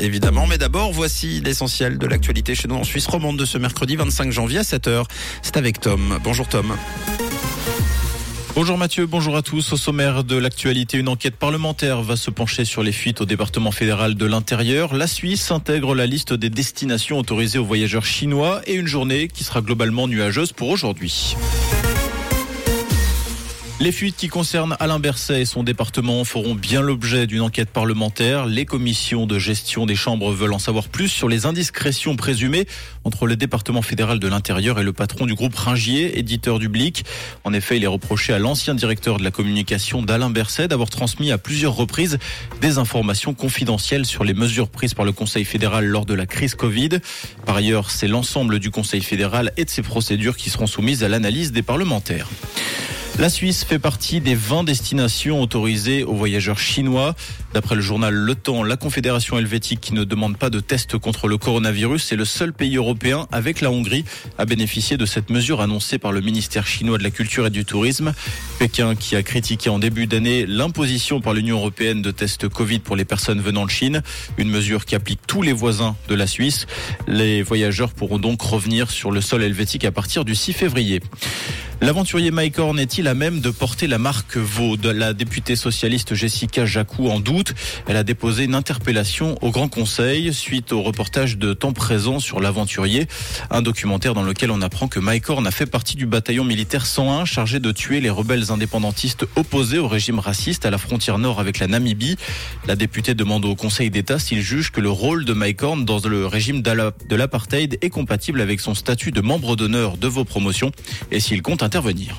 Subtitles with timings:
[0.00, 3.96] Évidemment, mais d'abord, voici l'essentiel de l'actualité chez nous en Suisse romande de ce mercredi
[3.96, 5.02] 25 janvier à 7h.
[5.42, 6.20] C'est avec Tom.
[6.22, 6.76] Bonjour Tom.
[8.54, 9.72] Bonjour Mathieu, bonjour à tous.
[9.72, 13.72] Au sommaire de l'actualité, une enquête parlementaire va se pencher sur les fuites au département
[13.72, 14.94] fédéral de l'intérieur.
[14.94, 19.42] La Suisse intègre la liste des destinations autorisées aux voyageurs chinois et une journée qui
[19.42, 21.34] sera globalement nuageuse pour aujourd'hui.
[23.80, 28.44] Les fuites qui concernent Alain Berset et son département feront bien l'objet d'une enquête parlementaire.
[28.44, 32.66] Les commissions de gestion des chambres veulent en savoir plus sur les indiscrétions présumées
[33.04, 37.04] entre le département fédéral de l'intérieur et le patron du groupe Ringier, éditeur du Blic.
[37.44, 41.30] En effet, il est reproché à l'ancien directeur de la communication d'Alain Berset d'avoir transmis
[41.30, 42.18] à plusieurs reprises
[42.60, 46.56] des informations confidentielles sur les mesures prises par le Conseil fédéral lors de la crise
[46.56, 46.98] Covid.
[47.46, 51.08] Par ailleurs, c'est l'ensemble du Conseil fédéral et de ses procédures qui seront soumises à
[51.08, 52.26] l'analyse des parlementaires.
[53.18, 57.16] La Suisse fait partie des 20 destinations autorisées aux voyageurs chinois.
[57.52, 61.26] D'après le journal Le Temps, la Confédération helvétique qui ne demande pas de test contre
[61.26, 64.04] le coronavirus est le seul pays européen avec la Hongrie
[64.38, 67.64] à bénéficier de cette mesure annoncée par le ministère chinois de la Culture et du
[67.64, 68.14] Tourisme.
[68.60, 72.94] Pékin qui a critiqué en début d'année l'imposition par l'Union européenne de tests Covid pour
[72.94, 74.00] les personnes venant de Chine,
[74.36, 76.68] une mesure qui applique tous les voisins de la Suisse.
[77.08, 81.00] Les voyageurs pourront donc revenir sur le sol helvétique à partir du 6 février.
[81.80, 86.12] L'aventurier Mike Horn est-il à même de porter la marque Vaux de la députée socialiste
[86.12, 87.54] Jessica Jacou en doute
[87.86, 92.40] Elle a déposé une interpellation au Grand Conseil suite au reportage de temps présent sur
[92.40, 93.06] l'aventurier,
[93.52, 96.84] un documentaire dans lequel on apprend que Mike Horn a fait partie du bataillon militaire
[96.84, 101.38] 101 chargé de tuer les rebelles indépendantistes opposés au régime raciste à la frontière nord
[101.38, 102.16] avec la Namibie.
[102.66, 106.00] La députée demande au Conseil d'État s'il juge que le rôle de Mike Horn dans
[106.00, 110.72] le régime de l'apartheid est compatible avec son statut de membre d'honneur de vos promotions
[111.12, 112.14] et s'il compte intervenir.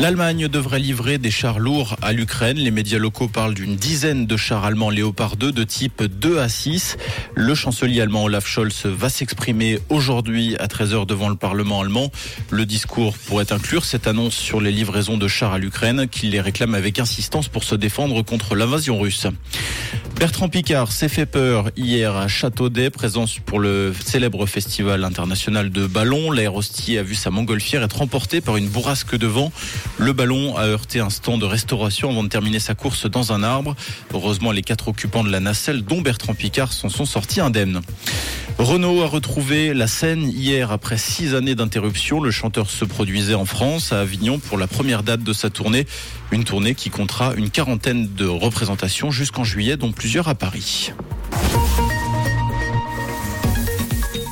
[0.00, 2.56] L'Allemagne devrait livrer des chars lourds à l'Ukraine.
[2.56, 6.48] Les médias locaux parlent d'une dizaine de chars allemands Léopard 2 de type 2 à
[6.48, 6.96] 6.
[7.34, 12.10] Le chancelier allemand Olaf Scholz va s'exprimer aujourd'hui à 13h devant le Parlement allemand.
[12.48, 16.40] Le discours pourrait inclure cette annonce sur les livraisons de chars à l'Ukraine qu'il les
[16.40, 19.26] réclame avec insistance pour se défendre contre l'invasion russe.
[20.20, 25.86] Bertrand Picard s'est fait peur hier à Châteaudet, présence pour le célèbre festival international de
[25.86, 26.30] ballons.
[26.30, 29.50] L'aérostier a vu sa montgolfière être remportée par une bourrasque de vent.
[29.98, 33.42] Le ballon a heurté un stand de restauration avant de terminer sa course dans un
[33.42, 33.76] arbre.
[34.14, 37.80] Heureusement, les quatre occupants de la nacelle, dont Bertrand Picard, s'en sont sortis indemnes.
[38.58, 42.20] Renault a retrouvé la scène hier après six années d'interruption.
[42.20, 45.86] Le chanteur se produisait en France, à Avignon, pour la première date de sa tournée.
[46.30, 50.92] Une tournée qui comptera une quarantaine de représentations jusqu'en juillet, dont plusieurs à Paris.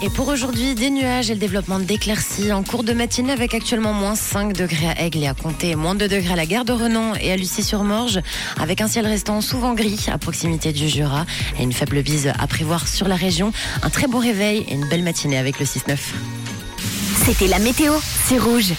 [0.00, 3.92] Et pour aujourd'hui, des nuages et le développement d'éclaircies en cours de matinée avec actuellement
[3.92, 6.72] moins 5 degrés à Aigle et à Comté, moins 2 degrés à la gare de
[6.72, 8.20] Renan et à Lucie-sur-Morge,
[8.60, 11.26] avec un ciel restant souvent gris à proximité du Jura
[11.58, 13.52] et une faible bise à prévoir sur la région.
[13.82, 15.96] Un très beau réveil et une belle matinée avec le 6-9.
[17.24, 17.92] C'était la météo,
[18.24, 18.66] c'est rouge.